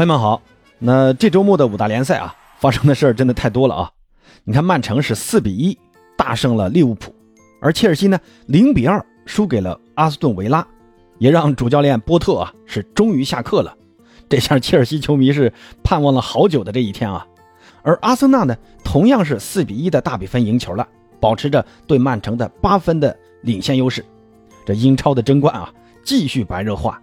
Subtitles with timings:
[0.00, 0.40] 朋友们好，
[0.78, 3.90] 那这周末的五大联赛啊，发生的事儿真的太多了啊！
[4.44, 5.78] 你看，曼城是四比一
[6.16, 7.14] 大胜了利物浦，
[7.60, 10.66] 而切尔西呢零比二输给了阿斯顿维拉，
[11.18, 13.76] 也让主教练波特啊是终于下课了。
[14.26, 15.52] 这下切尔西球迷是
[15.84, 17.26] 盼望了好久的这一天啊！
[17.82, 20.88] 而阿森纳呢，同样是四比一的大比分赢球了，
[21.20, 24.02] 保持着对曼城的八分的领先优势。
[24.64, 25.70] 这英超的争冠啊，
[26.02, 26.98] 继续白热化。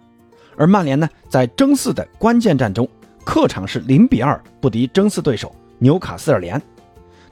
[0.58, 2.86] 而曼联呢，在争四的关键战中，
[3.24, 6.60] 客场是零比二不敌争四对手纽卡斯尔联。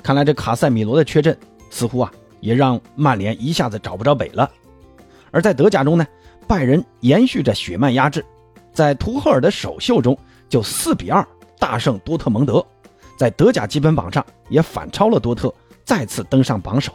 [0.01, 1.37] 看来这卡塞米罗的缺阵，
[1.69, 4.48] 似乎啊也让曼联一下子找不着北了。
[5.33, 6.07] 而在德甲中呢，
[6.47, 8.25] 拜仁延续着血脉压制，
[8.73, 10.17] 在图赫尔的首秀中
[10.48, 11.27] 就四比二
[11.59, 12.65] 大胜多特蒙德，
[13.19, 15.53] 在德甲积分榜上也反超了多特，
[15.84, 16.93] 再次登上榜首。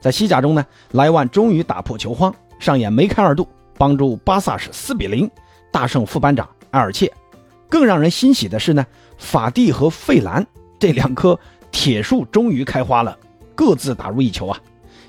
[0.00, 3.46] 在西甲中呢，莱万终于打破球荒，上演梅开二度，
[3.76, 5.30] 帮助巴萨是四比零。
[5.70, 7.12] 大胜副班长埃尔切，
[7.68, 8.84] 更让人欣喜的是呢，
[9.18, 10.46] 法蒂和费兰
[10.78, 11.38] 这两棵
[11.70, 13.16] 铁树终于开花了，
[13.54, 14.58] 各自打入一球啊，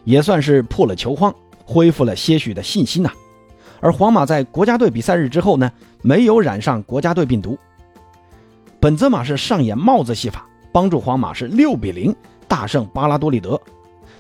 [0.04, 1.34] 也算是破了球荒，
[1.66, 3.12] 恢复了些许的信心呐。
[3.80, 5.72] 而皇马在国家队比赛日之后呢，
[6.04, 7.58] 没有染上国家队病毒。
[8.80, 12.16] 本泽马是上演帽子戏法，帮助皇马是六比零
[12.48, 13.60] 大胜巴拉多利德。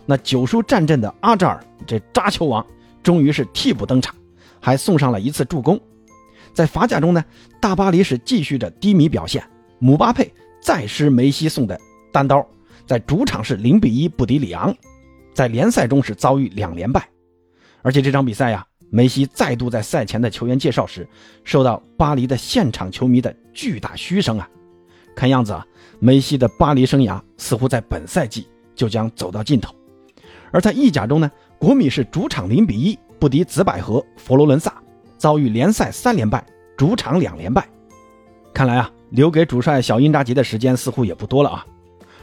[0.05, 2.65] 那九叔战阵的阿扎尔这扎球王，
[3.03, 4.15] 终于是替补登场，
[4.59, 5.79] 还送上了一次助攻。
[6.53, 7.23] 在法甲中呢，
[7.59, 9.43] 大巴黎是继续着低迷表现，
[9.79, 11.79] 姆巴佩再失梅西送的
[12.11, 12.45] 单刀，
[12.85, 14.75] 在主场是零比一不敌里昂，
[15.33, 17.07] 在联赛中是遭遇两连败，
[17.81, 21.07] 而且这场比赛呀，梅西再度在赛前的球员介绍时，
[21.43, 24.49] 受到巴黎的现场球迷的巨大嘘声啊，
[25.15, 25.65] 看样子啊，
[25.99, 29.73] 梅西的巴黎生涯似乎在本赛季就将走到尽头，
[30.51, 34.73] 而在意甲中呢，国米是主场零比一不敌紫百合佛罗伦萨。
[35.21, 36.43] 遭遇联赛三连败，
[36.75, 37.63] 主场两连败，
[38.51, 41.63] 看来啊，留给主帅小因扎吉的时间似乎也不多了啊。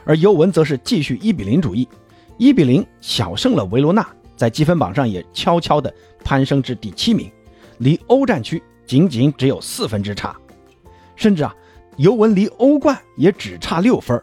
[0.05, 1.87] 而尤文则是继续一比零主义，
[2.39, 4.05] 一比零小胜了维罗纳，
[4.37, 5.95] 在积分榜上也悄悄的
[6.25, 7.31] 攀升至第七名，
[7.79, 10.37] 离欧战区仅仅只有四分之差，
[11.15, 11.55] 甚至啊，
[11.99, 14.21] 尤文离欧冠也只差六分，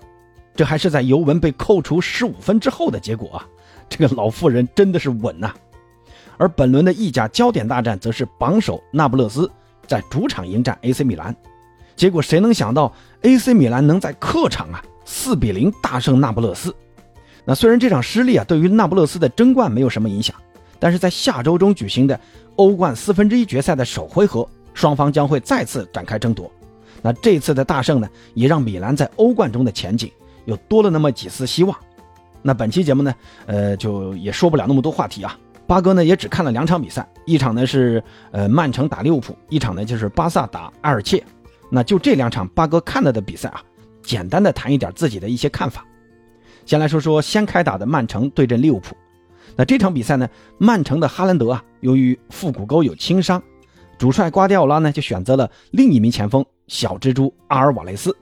[0.53, 3.47] 这还是在尤文被扣除十五分之后的结果啊！
[3.87, 5.53] 这个老妇人真的是稳呐。
[6.37, 9.49] 而本轮的意甲焦点大战，则是榜首那不勒斯
[9.87, 11.35] 在主场迎战 AC 米兰。
[11.95, 12.91] 结果谁能想到
[13.21, 16.75] AC 米兰能在客场啊四比零大胜那不勒斯？
[17.45, 20.35] 那虽然这场失利啊对于那不勒斯的争冠没有什么影响，
[20.79, 22.19] 但是在下周中举行的
[22.55, 26.51] 欧冠四分之一决赛的首回合，双方将会再次展开争夺。
[27.01, 30.11] 那这次的大胜呢，也让米兰在欧冠中的前景
[30.45, 31.77] 又多了那么几丝希望。
[32.41, 33.13] 那本期节目呢，
[33.45, 35.37] 呃，就也说不了那么多话题啊。
[35.67, 41.23] 八哥呢也只看了两场比赛，一场呢是呃曼城打利物浦，一场呢就是巴萨打埃尔切。
[41.69, 43.61] 那就这两场八哥看了的比赛啊，
[44.03, 45.83] 简单的谈一点自己的一些看法。
[46.65, 48.95] 先来说说先开打的曼城对阵利物浦。
[49.55, 50.27] 那这场比赛呢，
[50.57, 53.41] 曼城的哈兰德啊，由于腹股沟有轻伤，
[53.97, 58.15] 主帅瓜迪奥拉呢就选择了另一名前锋小蜘蛛阿尔瓦雷斯。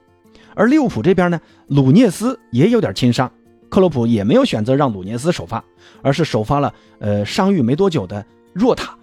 [0.54, 3.30] 而利物浦这边呢，鲁涅斯也有点轻伤。
[3.68, 5.62] 克洛普也没有选择让鲁涅斯首发，
[6.02, 8.96] 而是首发了呃伤愈没多久的若塔。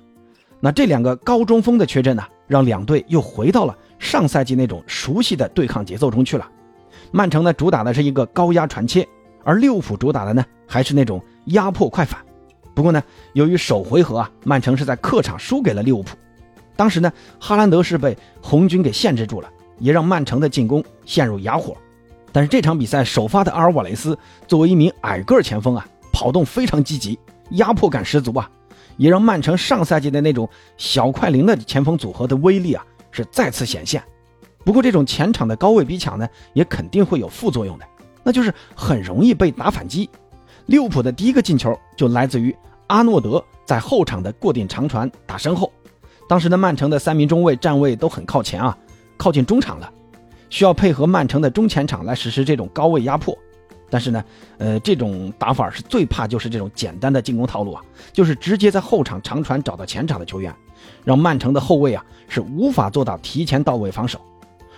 [0.60, 6.48] 那这两个高中锋的缺阵呢，让两队又回到了上赛季那种熟悉的对抗节奏中去了。
[7.12, 9.08] 曼城呢主打的是一个高压传切，
[9.44, 12.20] 而利物浦主打的呢还是那种压迫快反。
[12.74, 16.16] 不过呢，由于首回合啊，曼城是在客场输给了利物浦，
[16.76, 21.76] 当时呢哈兰德是被红军给限制住了，也让曼城的进攻陷入哑火。
[22.32, 27.20] 但是这场比赛首发的阿尔瓦雷斯作为一名矮个前锋啊，跑动非常积极，
[27.52, 28.50] 压迫感十足啊，
[28.98, 30.48] 也让曼城上赛季的那种
[30.78, 34.02] 小快灵的前锋组合的威力啊是再次显现。
[34.64, 37.86] 不过这种前场的高位逼抢呢，也肯定会有副作用的，
[38.24, 40.10] 那就是很容易被打反击。
[40.68, 42.56] 利物浦的第一个进球就来自于
[42.88, 45.72] 阿诺德在后场的过顶长传打身后，
[46.30, 48.78] 当时的曼城的三名中卫站位都很靠前啊，
[49.18, 49.92] 靠近中场了。
[50.52, 53.36] 需要配合曼城的中前场来实施这种高位压迫，
[53.90, 54.24] 但是呢，
[54.58, 57.82] 呃，这种打法是最怕就是这种简单的进攻套路啊，
[58.12, 60.54] 就是直接在后场长传找到前场的球员，
[61.06, 64.20] 让曼城的后卫啊是无法做到提前到位防守。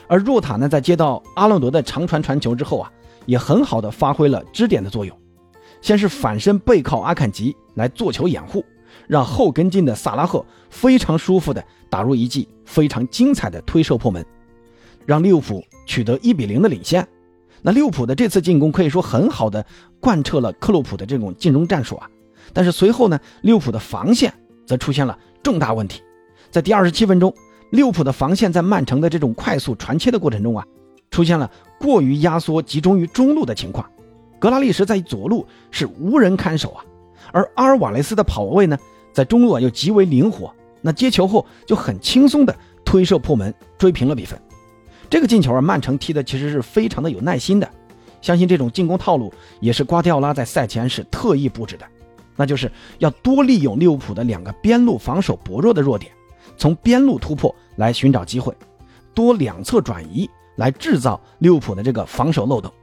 [0.07, 2.91] 而若塔呢，在接到阿隆德的长传传球之后啊，
[3.25, 5.17] 也很好的发挥了支点的作用，
[5.81, 8.63] 先是反身背靠阿坎吉来做球掩护，
[9.07, 14.23] 让后跟进的萨拉赫非常舒服的打入一记非常精彩的推射破门。
[15.05, 17.07] 让利物浦取得一比零的领先，
[17.61, 19.65] 那利物浦的这次进攻可以说很好的
[19.99, 22.09] 贯彻了克洛普的这种进攻战术啊。
[22.51, 24.33] 但是随后呢，利物浦的防线
[24.65, 26.01] 则出现了重大问题。
[26.51, 27.33] 在第二十七分钟，
[27.71, 30.65] 利物浦的防线在曼城的这种快速传切的过程中啊，
[31.09, 31.49] 出现了
[31.79, 33.89] 过于压缩、集中于中路的情况。
[34.39, 36.83] 格拉利什在左路是无人看守啊，
[37.31, 38.77] 而阿尔瓦雷斯的跑位呢，
[39.13, 42.53] 在中路啊又极为灵活，那接球后就很轻松的
[42.83, 44.39] 推射破门，追平了比分。
[45.13, 47.69] 这个进球啊，曼城踢的其实是非常的有耐心的。
[48.19, 51.85] 相信这种进攻套路也是瓜迪奥拉在赛前是特意布置的，
[52.35, 56.11] 那就是要多利用利物浦的两个边路防守薄弱的弱点，
[56.57, 58.57] 从边路突破来寻找机会，
[59.13, 62.73] 多两侧转移来制造利物浦的这个防守漏洞。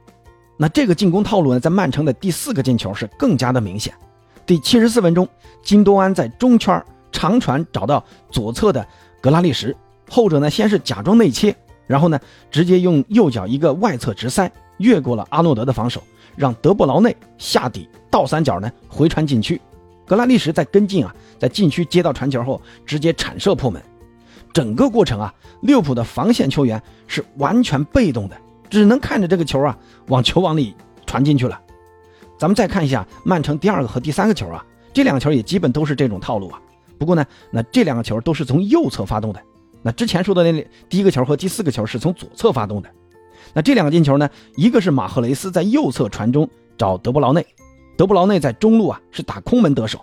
[0.55, 3.93] 那这个进攻套路呢，在曼城的第四个进球是更加的明显。
[4.45, 5.27] 第七十四分钟，
[5.61, 6.81] 金多安在中圈
[7.11, 8.87] 长传找到左侧的
[9.19, 9.75] 格拉利什，
[10.09, 11.53] 后者呢先是假装内切，
[11.91, 12.17] 然后呢
[12.49, 14.49] 直接用右脚一个外侧直塞。
[14.77, 16.01] 越过了阿诺德的防守，
[16.35, 19.61] 让德布劳内下底倒三角呢回传禁区，
[20.07, 23.79] 格拉利什在跟进啊，在禁区接到传球后直接铲射破门。
[24.51, 28.35] 整个过程啊，利物浦的防线球员是完全被动的，
[28.71, 29.77] 只能看着这个球啊
[30.07, 31.61] 往球网里传进去了。
[32.39, 36.59] 咱们再看一下曼城第二个和第三个球啊，这两个球也基本都是这种套路啊。
[36.97, 39.39] 不过呢，那这两个球都是从右侧发动的，
[39.83, 42.89] 那之前说的那第一个球和第四个球是从左侧发动的。
[43.53, 44.29] 那这两个进球呢？
[44.55, 47.45] 一个是马赫雷斯在右侧传中找德布劳内，
[47.97, 49.99] 德布劳内在中路啊是打空门得手；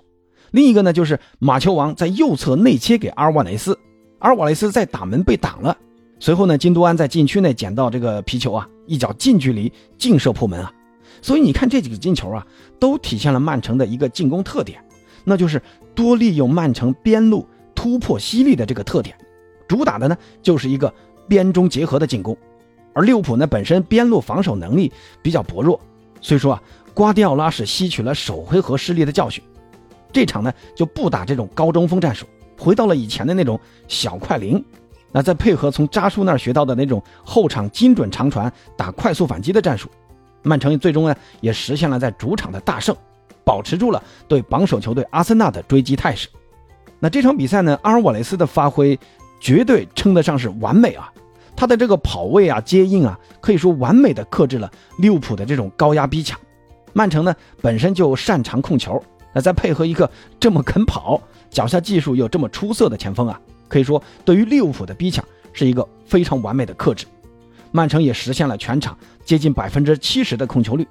[0.50, 3.78] 另一个呢就是马球王在右侧内切给阿尔瓦雷斯，
[4.18, 5.76] 阿尔瓦雷斯在打门被挡了。
[6.20, 10.72] 随后呢，金都安在禁区内捡到这个皮球啊，一脚近距离劲射破门啊。
[11.22, 12.46] 所以你看这几个进球啊，
[12.78, 14.78] 都体现了曼城的一个进攻特点，
[15.24, 15.62] 那就是
[15.94, 19.16] 多利用曼城边路突破犀利的这个特点，
[19.68, 20.92] 主打的呢就是一个
[21.28, 22.36] 边中结合的进攻。
[22.94, 24.90] 而利物浦呢，本身边路防守能力
[25.22, 25.78] 比较薄弱，
[26.20, 26.62] 所以说啊，
[26.94, 29.44] 瓜迪奥拉是吸取了首回合失利的教训，
[30.10, 32.26] 这场呢就不打这种高中锋战术，
[32.58, 34.64] 回到了以前的那种小快灵，
[35.12, 39.88] 那再配合从扎叔那儿学到的那种后场精准长传打快速反击的战术，
[40.42, 42.96] 曼城最终呢也实现了在主场的大胜，
[43.44, 46.28] 保持住了对榜首球队阿森纳的追击态势。
[46.98, 48.98] 那这场比赛呢，阿尔瓦雷斯的发挥
[49.40, 51.12] 绝对称得上是完美啊。
[51.56, 56.38] 他的这个跑位啊、接应啊，可以说完美的克制了利物浦的这种高压逼抢。
[56.92, 59.02] 曼城呢本身就擅长控球，
[59.32, 60.08] 那再配合一个
[60.38, 61.20] 这么肯跑、
[61.50, 67.06] 脚下技术又这么出色的前锋啊，可以说对于利物浦的逼抢是一个非常完美的克制。
[67.70, 70.86] 曼城也实现了全场接近百分之七十的控球率，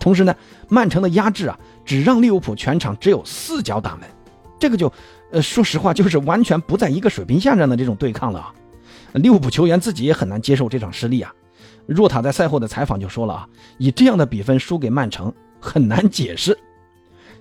[0.00, 0.34] 同时呢，
[0.68, 4.08] 曼城的压制啊，只让利物浦全场只有四脚打门，
[4.58, 4.90] 这个就，
[5.32, 8.54] 呃，说实话就是完全不在一个水平线上的这种对抗了啊。
[9.14, 11.34] 利物浦球员自己也很难接受这场失利啊！
[11.86, 13.48] 若塔在赛后的采访就说了啊，
[13.78, 16.56] 以这样的比分输给曼城很难解释。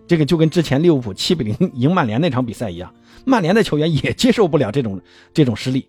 [0.08, 2.94] 这个就跟之前利物浦七比零赢曼联那场比赛一样，
[3.24, 5.00] 曼联的球员也接受不了这种
[5.34, 5.88] 这种失利。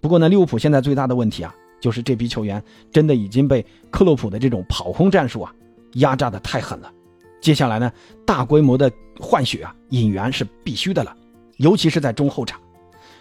[0.00, 5.50] 不过呢，利物浦现在最大的问题啊，就是这批球员真的已经被克洛普的这种跑轰战术啊
[5.94, 6.92] 压榨的太狠了。
[7.40, 7.90] 接下来呢，
[8.26, 11.16] 大规模的换血啊引援是必须的了，
[11.56, 12.60] 尤其是在中后场。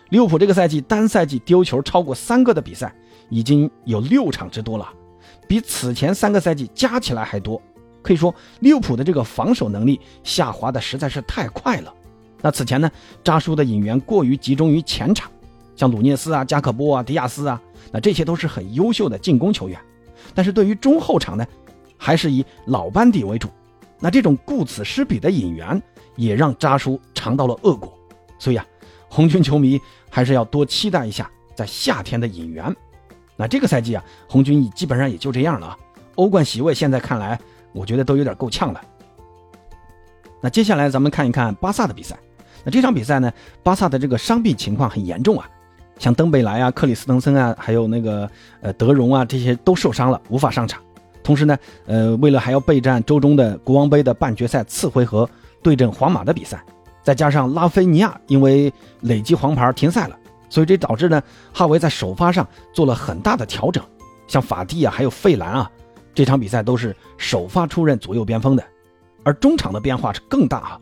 [0.10, 2.94] 利物浦这个赛季单赛季丢球超过三个的比赛
[3.30, 4.88] 已经有六场之多了，
[5.48, 7.62] 比此前三个赛季加起来还多。
[8.02, 11.94] 可以说，利物浦的这个防守能力下滑的实在是太快了。
[12.42, 12.92] 那此前呢，
[13.24, 15.32] 扎叔的引援过于集中于前场，
[15.76, 17.60] 像鲁涅斯啊、加克波啊、迪亚斯啊，
[17.92, 19.80] 那这些都是很优秀的进攻球员。
[20.36, 21.48] 但是对于中后场呢，
[21.98, 23.48] 还是以老班底为主。
[24.00, 25.82] 那这种顾此失彼的引援，
[26.18, 27.98] 也让扎叔尝到了恶果。
[28.44, 28.66] 所以啊。
[29.16, 32.76] 红军球迷还是要多期待一下在夏天的引援。
[33.36, 35.78] 那这个赛季啊，红军基本上也就这样了啊。
[36.16, 37.40] 欧冠席位现在看来，
[37.74, 38.82] 我觉得都有点够呛了。
[40.42, 42.18] 那接下来咱们看一看巴萨的比赛。
[42.64, 43.32] 那这场比赛呢，
[43.62, 45.48] 巴萨的这个伤病情况很严重啊，
[46.00, 48.28] 像登贝莱啊、克里斯滕森啊，还有那个
[48.62, 50.82] 呃德容啊，这些都受伤了，无法上场。
[51.22, 55.30] 同时呢，呃，为了还要备战周中的国王杯的半决赛次回合
[55.62, 56.64] 对阵皇马的比赛。
[57.04, 60.18] 再加上拉菲尼亚因为累积黄牌停赛了，
[60.50, 63.84] 所以这导致呢，哈维在首发上做了很大的调整。
[64.26, 65.70] 像法蒂啊，还有费兰啊，
[66.16, 68.64] 这场比赛都是首发出任左右边锋的。
[69.24, 70.80] 而中场的变化是更大啊，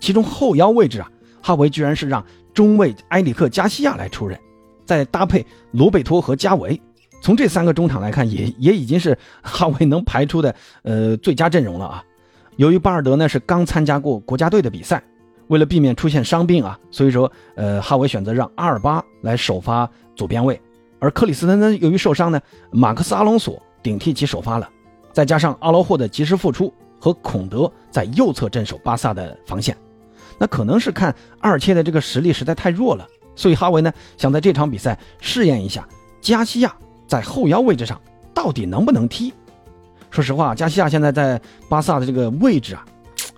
[0.00, 1.10] 其中后腰位置啊，
[1.42, 4.38] 哈维居然是让中卫埃里克加西亚来出任，
[4.86, 6.80] 再搭配罗贝托和加维。
[7.20, 12.02] 从这三个中场来看，也也已经是哈维能排出的呃最佳阵容了啊。
[12.56, 15.02] 由于巴尔德呢是刚参加过国家队的比赛。
[15.48, 20.60] 为了避免出现伤病啊，所以说，呃，哈维选择让阿尔巴来首发左边位，
[20.98, 22.40] 而克里斯滕森由于受伤呢，
[22.70, 24.68] 马克思阿隆索顶替其首发了，
[25.12, 29.76] 再加上阿劳霍的及时复出和孔德在右侧镇守巴萨的防线，
[30.38, 35.86] 那可能是看阿尔切的这个实力实在太弱了，所以哈维呢想在这场比赛试验一下
[36.20, 36.74] 加西亚
[37.06, 38.00] 在后腰位置上
[38.34, 39.32] 到底能不能踢。
[40.10, 42.84] 说实话，加西亚现在在巴萨的这个位置啊，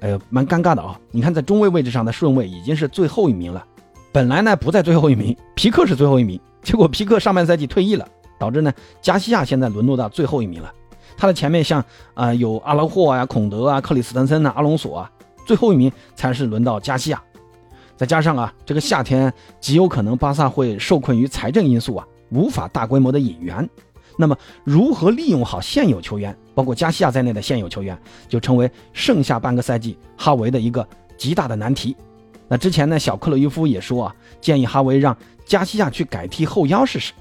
[0.01, 0.99] 哎呦，蛮尴尬的啊！
[1.11, 3.63] 你看在中卫位置上的顺位已经是最后一名了，
[4.11, 10.73] 本来呢不在最后一名，皮克是最后一名，结果皮克上半赛季退役了，导致呢加西亚现在沦落到最后一名了。
[11.19, 15.11] 他的前面像啊有阿拉霍啊、孔德啊、克里斯滕森啊、阿隆索啊，
[15.47, 17.23] 最后一名才是轮到加西亚。
[17.95, 19.31] 再加上啊，这个夏天
[19.61, 23.69] 极有可能巴萨会受困于财政因素啊，无法大规模的引援。
[24.21, 27.99] 那么，如何利用好现有球员，包括加西亚在内的现有球员，
[28.29, 30.87] 就成为剩下半个赛季哈维的一个
[31.17, 31.97] 极大的难题。
[32.47, 37.15] 那之前呢，小克洛伊夫也说啊，建议哈维让加西亚去改踢后腰试试，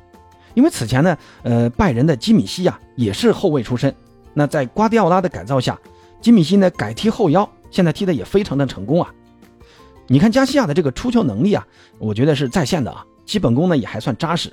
[0.55, 3.95] 因为此前呢，呃，拜仁的基米希呀也是后卫出身。
[4.33, 5.79] 那在瓜迪奥拉的改造下，
[6.19, 9.09] 基米希呢改踢后腰，现在踢的也非常的成功啊。
[10.07, 11.65] 你看加西亚的这个出球能力啊，
[11.97, 14.51] 我觉得是在线的啊，基本功呢也还算扎实，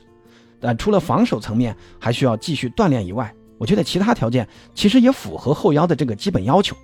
[0.60, 6.76] 但除了防守层面还需要继续锻炼以外，我觉得其他条件其实也符合后腰的这个基本要求。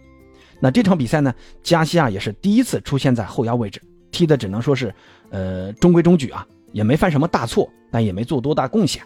[0.60, 4.94] 那这场比赛呢，加西亚也是第一次出现在后腰位置，踢的只能说是，
[5.30, 9.02] 呃，中规中矩啊，也没犯什么大错，但也没做多大贡献。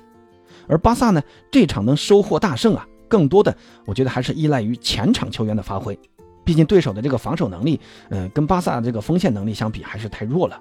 [0.69, 3.57] 而巴萨呢，这场能收获大胜啊，更多的
[3.87, 5.99] 我觉得还是依赖于前场球员的发挥。
[6.45, 7.81] 毕竟对手的这个防守能力，
[8.11, 10.61] 嗯，跟巴萨的这个锋线能力相比还是太弱了。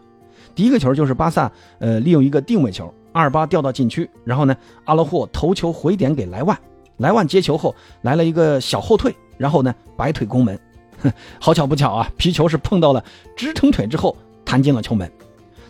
[0.55, 6.57] 第一个球就是巴萨，呃，利用一个定位球，阿尔巴掉到禁区，然后呢，阿罗霍头球回点给莱万，
[6.97, 10.57] 莱万接球后来了一个小后退，然后呢，摆腿攻门。
[11.03, 13.03] 哼 好巧不巧啊，皮球是碰到了
[13.35, 15.11] 支撑腿之后弹进了球门。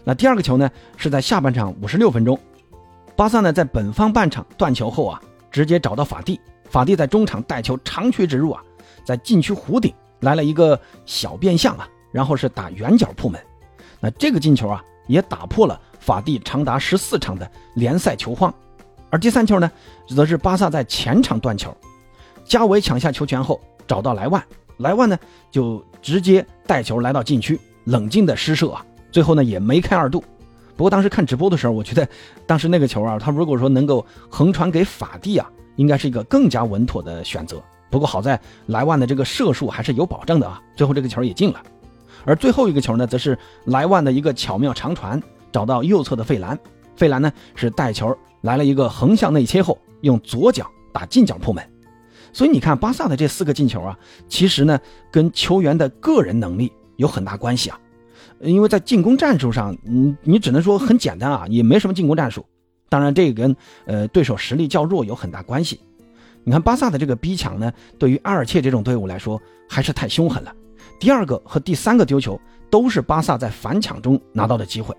[0.03, 2.39] 那第二个球呢，是在下半场五十六分钟，
[3.15, 6.39] 巴萨呢在本方半场断球后啊，直接找到法蒂，
[6.69, 8.61] 法蒂在中场带球长驱直入啊，
[9.03, 9.91] 在禁区弧顶。
[10.21, 13.39] 来了一个小变相啊，然后是打圆角破门，
[14.05, 18.53] 那这个进球啊也打破了法蒂长达十四场的联赛球荒，
[19.09, 19.71] 而第三球呢，
[20.07, 21.75] 则是巴萨在前场断球，
[22.43, 24.45] 加维抢下球权后找到莱万，
[24.77, 25.17] 莱万呢
[25.49, 30.23] 就直接带球来到禁区，冷静的施射啊，最后呢也梅开二度。
[30.77, 32.07] 不过当时看直播的时候，我觉得
[32.45, 37.59] 当时那个球啊，他如果说能够横传给法蒂啊，应该是一个更加稳妥的选择。
[37.89, 41.59] 不过好在莱万的这个射术还是有保证的啊，最后这个球也进了。
[42.25, 46.57] 而最后一个球呢，则是莱万的一个巧妙长传，找到右侧的费兰，
[46.95, 51.63] 费兰呢是带球来了一个横向内切后，用左脚打近角破门。
[52.33, 54.79] 所以你看巴萨的这四个进球啊，其实呢
[55.11, 57.79] 跟球员的个人能力有很大关系啊。
[58.41, 62.45] 因为在进攻战术上，你你只能说很简单啊，也没什么进攻战术。
[62.89, 63.55] 当然这个跟
[63.85, 65.79] 呃对手实力较弱有很大关系。
[66.43, 70.53] 你看巴萨的这个逼抢呢，对于阿尔切这种队伍来说还是太凶狠了。
[70.99, 74.95] 第二个和第三个丢球都是巴萨在反抢中拿到的机会。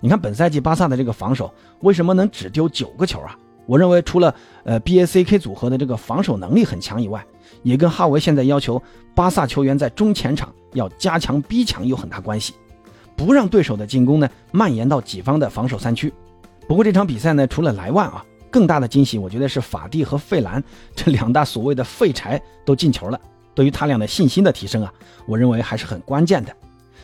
[0.00, 3.36] 你看本赛季巴萨的这个防守为什么能只丢九个球啊？
[3.66, 7.24] 我认为除了呃 B A C K 组合的这个防守能力很强以外，
[7.62, 8.82] 也跟哈维现在要求
[9.14, 12.54] 巴萨球员在中前场要加强逼抢有很大关系，
[13.16, 16.12] 不让对手的进攻呢蔓延到己方的防守三区。
[16.68, 18.24] 不过这场比赛呢，除了莱万啊。
[18.50, 20.62] 更大的惊喜，我觉得是法蒂和费兰
[20.94, 23.20] 这两大所谓的废柴都进球了。
[23.54, 24.92] 对于他俩的信心的提升啊，
[25.26, 26.54] 我认为还是很关键的。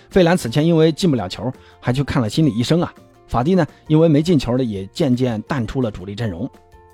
[0.08, 2.92] 费兰此前因为进不了球，还去看了心理医生啊。
[3.28, 6.50] 法蒂呢，因为没进球的，也渐渐淡出了主力阵容。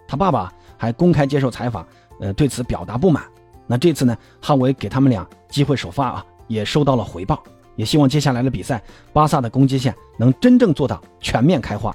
[0.06, 1.86] 他爸爸还公开接受采访，
[2.20, 3.24] 呃，对此表达不满。
[3.66, 7.42] 那这次呢，哈维给他们俩机会首发啊，也收到了回报。
[7.74, 8.82] 也希望接下来的比赛，
[9.12, 11.94] 巴萨的攻击线能真正做到全面开花。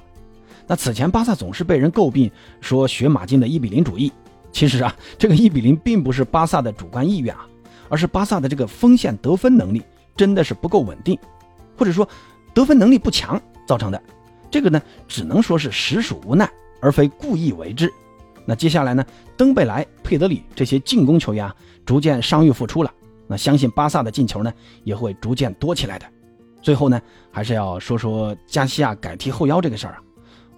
[0.67, 2.29] 那此前巴萨总是被人诟病
[2.61, 4.11] 说学马竞的一比零主义，
[4.51, 7.47] 其实啊，这个一比零并不是巴萨的主观意愿啊，
[7.91, 9.83] 而是巴萨的这个锋线得分能力
[10.15, 11.19] 真的是不够稳定，
[11.77, 12.07] 或者说
[12.53, 14.01] 得分能力不强造成的。
[14.49, 16.49] 这个呢，只能说是实属无奈，
[16.81, 17.91] 而非故意为之。
[18.45, 19.05] 那接下来呢，
[19.35, 21.55] 登贝莱、佩德里这些进攻球员啊，
[21.85, 22.91] 逐渐伤愈复出了，
[23.27, 24.51] 那相信巴萨的进球呢
[24.83, 26.05] 也会逐渐多起来的。
[26.61, 30.01] 最后呢，还是要说说加西亚改踢后腰这个事儿啊。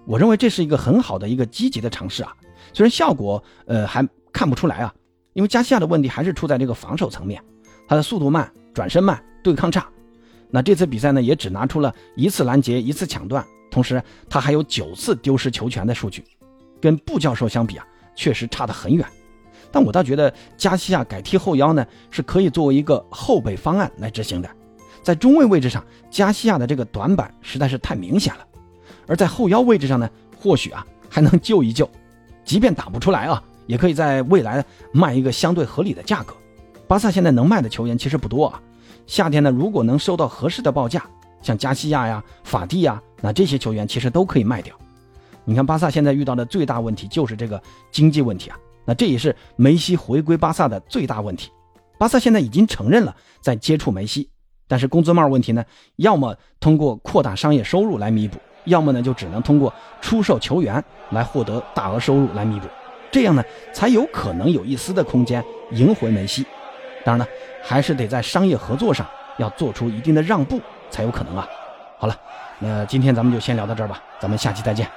[0.06, 2.34] 我认为这是一个很好的一个积极的尝试啊，
[2.74, 4.94] 虽然效果呃还看不出来啊，
[5.34, 7.42] 因为加西亚的问题还是出在这个防守层面，
[7.88, 9.86] 他的速度慢，转身慢，对抗差。
[10.50, 16.24] 那这次比赛呢，也只拿出了一次拦截，一次抢断，同时他还有九次丢失球权的数据，
[16.80, 17.86] 跟布教授相比啊，
[18.16, 19.06] 确实差得很远。
[19.72, 24.50] 但我倒觉得加西亚改踢后腰呢，是可以作为一个后备方案来执行的。
[25.02, 28.46] 在中卫位置上，加西亚的这个短板实在是太明显了。
[29.08, 31.90] 而在后腰位置上呢，或许啊还能救一救，
[32.46, 36.34] 即便打不出来啊，也可以在未来卖一个相对合理的价格。
[36.88, 38.62] 巴萨现在能卖的球员其实不多啊，
[39.08, 41.04] 夏天呢如果能收到合适的报价，
[41.42, 44.76] 像加西亚呀、法蒂呀，那这些球员其实都可以卖掉。
[45.46, 51.50] 你看巴萨现在遇到的最大问题就是这个经济问题啊，那这也是梅西回归巴萨的最大问题。
[51.98, 54.30] 巴萨现在已经承认了在接触梅西，
[54.68, 55.64] 但是工资帽问题呢，
[55.98, 62.68] 要么通过扩大商业收入来弥补，要么呢就只能通过出售球员来获得大额收入来弥补，
[63.14, 65.42] 这样呢才有可能有一丝的空间
[65.72, 66.46] 赢回梅西。
[67.06, 67.28] 当然呢，
[67.62, 69.06] 还是得在商业合作上
[69.38, 71.48] 要做出一定的让步才有可能啊。
[72.00, 72.16] 好了，
[72.60, 74.88] 那今天咱们就先聊到这儿吧，咱们下期再见。